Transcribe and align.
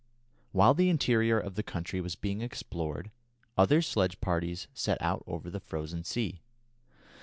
While 0.51 0.73
the 0.73 0.89
interior 0.89 1.39
of 1.39 1.53
the 1.53 1.61
country 1.61 2.01
was 2.01 2.15
being 2.15 2.41
explored, 2.41 3.11
other 3.55 3.83
sledge 3.83 4.19
parties 4.19 4.67
set 4.73 4.99
out 4.99 5.23
over 5.27 5.51
the 5.51 5.59
frozen 5.59 6.03
sea. 6.05 6.41